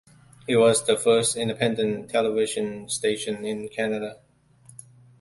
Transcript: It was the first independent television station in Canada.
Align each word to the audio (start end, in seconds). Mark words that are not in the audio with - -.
It 0.47 0.55
was 0.57 0.83
the 0.83 0.97
first 0.97 1.35
independent 1.35 2.09
television 2.09 2.89
station 2.89 3.45
in 3.45 3.69
Canada. 3.69 4.19